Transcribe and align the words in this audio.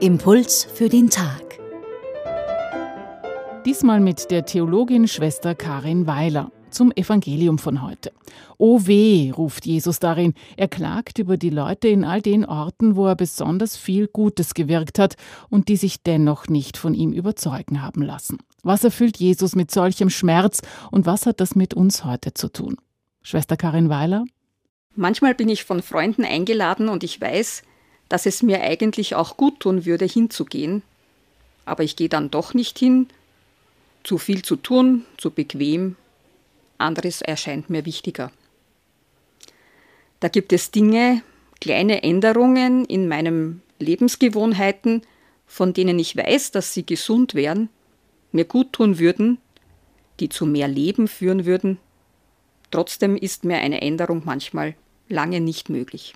Impuls 0.00 0.64
für 0.64 0.88
den 0.88 1.10
Tag. 1.10 1.58
Diesmal 3.66 4.00
mit 4.00 4.30
der 4.30 4.46
Theologin 4.46 5.06
Schwester 5.06 5.54
Karin 5.54 6.06
Weiler 6.06 6.50
zum 6.70 6.92
Evangelium 6.92 7.58
von 7.58 7.82
heute. 7.82 8.12
O 8.58 8.86
weh, 8.86 9.30
ruft 9.30 9.66
Jesus 9.66 9.98
darin. 9.98 10.34
Er 10.56 10.68
klagt 10.68 11.18
über 11.18 11.36
die 11.36 11.50
Leute 11.50 11.88
in 11.88 12.04
all 12.04 12.22
den 12.22 12.44
Orten, 12.44 12.96
wo 12.96 13.06
er 13.06 13.16
besonders 13.16 13.76
viel 13.76 14.06
Gutes 14.06 14.54
gewirkt 14.54 14.98
hat 14.98 15.16
und 15.48 15.68
die 15.68 15.76
sich 15.76 16.02
dennoch 16.02 16.48
nicht 16.48 16.76
von 16.76 16.94
ihm 16.94 17.12
überzeugen 17.12 17.82
haben 17.82 18.02
lassen. 18.02 18.38
Was 18.62 18.84
erfüllt 18.84 19.16
Jesus 19.18 19.56
mit 19.56 19.70
solchem 19.70 20.10
Schmerz 20.10 20.60
und 20.90 21.06
was 21.06 21.26
hat 21.26 21.40
das 21.40 21.54
mit 21.54 21.74
uns 21.74 22.04
heute 22.04 22.34
zu 22.34 22.48
tun? 22.48 22.76
Schwester 23.22 23.56
Karin 23.56 23.88
Weiler? 23.88 24.24
Manchmal 24.96 25.34
bin 25.34 25.48
ich 25.48 25.64
von 25.64 25.82
Freunden 25.82 26.24
eingeladen 26.24 26.88
und 26.88 27.04
ich 27.04 27.20
weiß, 27.20 27.62
dass 28.08 28.26
es 28.26 28.42
mir 28.42 28.60
eigentlich 28.60 29.14
auch 29.14 29.36
gut 29.36 29.60
tun 29.60 29.86
würde, 29.86 30.04
hinzugehen. 30.04 30.82
Aber 31.64 31.84
ich 31.84 31.96
gehe 31.96 32.08
dann 32.08 32.30
doch 32.30 32.54
nicht 32.54 32.78
hin. 32.78 33.06
Zu 34.02 34.18
viel 34.18 34.42
zu 34.42 34.56
tun, 34.56 35.04
zu 35.16 35.30
bequem. 35.30 35.96
Anderes 36.80 37.22
erscheint 37.22 37.70
mir 37.70 37.84
wichtiger. 37.84 38.32
Da 40.20 40.28
gibt 40.28 40.52
es 40.52 40.70
Dinge, 40.70 41.22
kleine 41.60 42.02
Änderungen 42.02 42.84
in 42.84 43.08
meinen 43.08 43.62
Lebensgewohnheiten, 43.78 45.02
von 45.46 45.72
denen 45.72 45.98
ich 45.98 46.16
weiß, 46.16 46.52
dass 46.52 46.74
sie 46.74 46.84
gesund 46.84 47.34
wären, 47.34 47.68
mir 48.32 48.44
gut 48.44 48.72
tun 48.72 48.98
würden, 48.98 49.38
die 50.20 50.28
zu 50.28 50.46
mehr 50.46 50.68
Leben 50.68 51.08
führen 51.08 51.46
würden. 51.46 51.78
Trotzdem 52.70 53.16
ist 53.16 53.44
mir 53.44 53.56
eine 53.56 53.80
Änderung 53.80 54.22
manchmal 54.24 54.76
lange 55.08 55.40
nicht 55.40 55.68
möglich. 55.70 56.14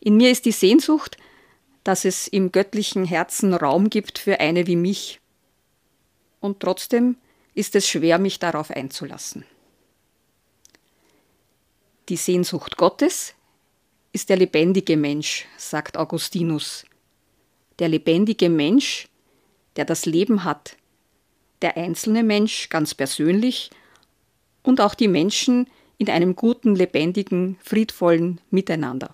In 0.00 0.16
mir 0.16 0.30
ist 0.30 0.44
die 0.44 0.52
Sehnsucht, 0.52 1.16
dass 1.84 2.04
es 2.04 2.26
im 2.26 2.50
göttlichen 2.50 3.04
Herzen 3.04 3.54
Raum 3.54 3.90
gibt 3.90 4.18
für 4.18 4.40
eine 4.40 4.66
wie 4.66 4.76
mich. 4.76 5.20
Und 6.40 6.60
trotzdem 6.60 7.16
ist 7.56 7.74
es 7.74 7.88
schwer, 7.88 8.18
mich 8.18 8.38
darauf 8.38 8.70
einzulassen. 8.70 9.44
Die 12.08 12.16
Sehnsucht 12.16 12.76
Gottes 12.76 13.34
ist 14.12 14.28
der 14.28 14.36
lebendige 14.36 14.96
Mensch, 14.96 15.46
sagt 15.56 15.96
Augustinus. 15.96 16.84
Der 17.80 17.88
lebendige 17.88 18.48
Mensch, 18.48 19.08
der 19.74 19.86
das 19.86 20.06
Leben 20.06 20.44
hat, 20.44 20.76
der 21.62 21.76
einzelne 21.76 22.22
Mensch 22.22 22.68
ganz 22.68 22.94
persönlich 22.94 23.70
und 24.62 24.80
auch 24.80 24.94
die 24.94 25.08
Menschen 25.08 25.68
in 25.98 26.10
einem 26.10 26.36
guten, 26.36 26.74
lebendigen, 26.74 27.58
friedvollen 27.62 28.40
Miteinander. 28.50 29.10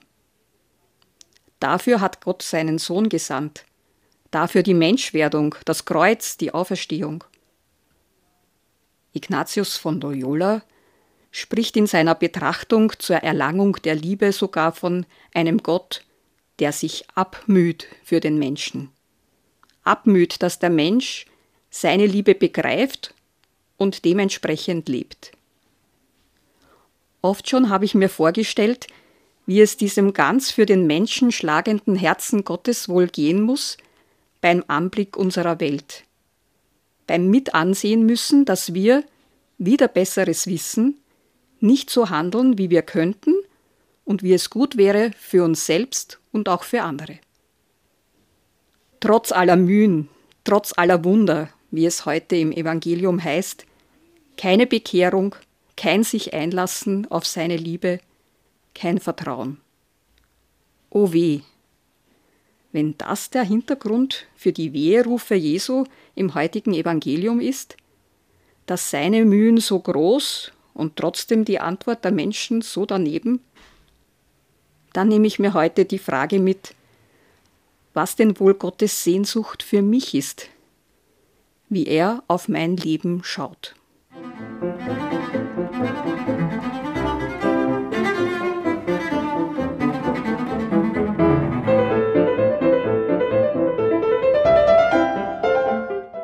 Dafür 1.60 2.00
hat 2.00 2.24
Gott 2.24 2.42
seinen 2.42 2.78
Sohn 2.78 3.08
gesandt. 3.08 3.64
Dafür 4.32 4.64
die 4.64 4.74
Menschwerdung, 4.74 5.54
das 5.64 5.84
Kreuz, 5.84 6.36
die 6.36 6.52
Auferstehung. 6.52 7.22
Ignatius 9.12 9.76
von 9.76 10.00
Loyola 10.00 10.62
spricht 11.30 11.76
in 11.76 11.86
seiner 11.86 12.14
Betrachtung 12.14 12.92
zur 12.98 13.16
Erlangung 13.16 13.76
der 13.84 13.94
Liebe 13.94 14.32
sogar 14.32 14.72
von 14.72 15.06
einem 15.34 15.62
Gott, 15.62 16.04
der 16.58 16.72
sich 16.72 17.04
abmüht 17.14 17.86
für 18.04 18.20
den 18.20 18.38
Menschen. 18.38 18.90
Abmüht, 19.82 20.42
dass 20.42 20.58
der 20.58 20.70
Mensch 20.70 21.26
seine 21.70 22.06
Liebe 22.06 22.34
begreift 22.34 23.14
und 23.78 24.04
dementsprechend 24.04 24.88
lebt. 24.88 25.32
Oft 27.22 27.48
schon 27.48 27.70
habe 27.70 27.84
ich 27.84 27.94
mir 27.94 28.08
vorgestellt, 28.08 28.86
wie 29.46 29.60
es 29.60 29.76
diesem 29.76 30.12
ganz 30.12 30.50
für 30.50 30.66
den 30.66 30.86
Menschen 30.86 31.32
schlagenden 31.32 31.96
Herzen 31.96 32.44
Gottes 32.44 32.88
wohl 32.88 33.08
gehen 33.08 33.40
muss 33.40 33.76
beim 34.40 34.64
Anblick 34.68 35.16
unserer 35.16 35.60
Welt, 35.60 36.04
beim 37.06 37.28
Mitansehen 37.28 38.04
müssen, 38.04 38.44
dass 38.44 38.74
wir, 38.74 39.04
wieder 39.58 39.88
besseres 39.88 40.46
Wissen, 40.46 40.98
nicht 41.60 41.90
so 41.90 42.10
handeln, 42.10 42.58
wie 42.58 42.70
wir 42.70 42.82
könnten 42.82 43.34
und 44.04 44.22
wie 44.22 44.32
es 44.32 44.50
gut 44.50 44.76
wäre 44.76 45.12
für 45.18 45.44
uns 45.44 45.66
selbst 45.66 46.18
und 46.32 46.48
auch 46.48 46.64
für 46.64 46.82
andere. 46.82 47.18
Trotz 49.00 49.32
aller 49.32 49.56
Mühen, 49.56 50.08
trotz 50.44 50.72
aller 50.76 51.04
Wunder, 51.04 51.48
wie 51.70 51.86
es 51.86 52.06
heute 52.06 52.36
im 52.36 52.52
Evangelium 52.52 53.22
heißt, 53.22 53.66
keine 54.36 54.66
Bekehrung, 54.66 55.34
kein 55.76 56.04
sich 56.04 56.34
einlassen 56.34 57.10
auf 57.10 57.26
seine 57.26 57.56
Liebe, 57.56 58.00
kein 58.74 58.98
Vertrauen. 58.98 59.60
O 60.90 61.12
weh, 61.12 61.40
wenn 62.72 62.96
das 62.96 63.30
der 63.30 63.44
Hintergrund 63.44 64.26
für 64.34 64.52
die 64.52 64.72
Weherufe 64.72 65.34
Jesu 65.34 65.84
im 66.14 66.34
heutigen 66.34 66.72
Evangelium 66.72 67.40
ist, 67.40 67.76
dass 68.66 68.90
seine 68.90 69.24
Mühen 69.24 69.58
so 69.58 69.78
groß 69.78 70.52
und 70.74 70.96
trotzdem 70.96 71.44
die 71.44 71.60
Antwort 71.60 72.04
der 72.04 72.12
Menschen 72.12 72.62
so 72.62 72.86
daneben, 72.86 73.40
dann 74.92 75.08
nehme 75.08 75.26
ich 75.26 75.38
mir 75.38 75.54
heute 75.54 75.84
die 75.84 75.98
Frage 75.98 76.38
mit, 76.38 76.74
was 77.94 78.16
denn 78.16 78.38
wohl 78.40 78.54
Gottes 78.54 79.04
Sehnsucht 79.04 79.62
für 79.62 79.82
mich 79.82 80.14
ist, 80.14 80.48
wie 81.68 81.86
er 81.86 82.22
auf 82.28 82.48
mein 82.48 82.76
Leben 82.76 83.22
schaut. 83.22 83.74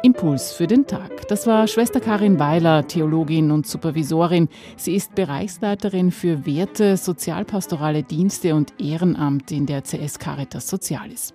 Impuls 0.02 0.52
für 0.52 0.68
den 0.68 0.86
Tag. 0.86 1.26
Das 1.28 1.46
war 1.46 1.66
Schwester 1.66 1.98
Karin 2.00 2.38
Weiler, 2.38 2.86
Theologin 2.86 3.50
und 3.50 3.66
Supervisorin. 3.66 4.48
Sie 4.76 4.94
ist 4.94 5.14
Bereichsleiterin 5.14 6.12
für 6.12 6.46
Werte, 6.46 6.96
sozialpastorale 6.96 8.04
Dienste 8.04 8.54
und 8.54 8.72
Ehrenamt 8.78 9.50
in 9.50 9.66
der 9.66 9.82
CS 9.82 10.18
Caritas 10.20 10.68
Sozialis. 10.68 11.34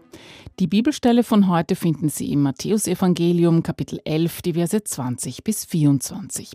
Die 0.59 0.67
Bibelstelle 0.67 1.23
von 1.23 1.49
heute 1.49 1.75
finden 1.75 2.07
Sie 2.07 2.31
im 2.31 2.41
Matthäusevangelium 2.43 3.63
Kapitel 3.63 3.99
11, 4.05 4.41
die 4.43 4.53
Verse 4.53 4.83
20 4.83 5.43
bis 5.43 5.65
24. 5.65 6.51